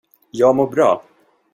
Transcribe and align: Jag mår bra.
Jag 0.31 0.55
mår 0.55 0.67
bra. 0.67 1.03